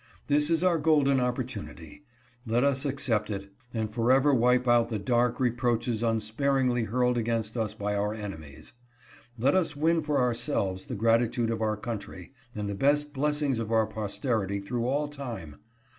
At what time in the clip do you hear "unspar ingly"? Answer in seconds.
6.01-6.87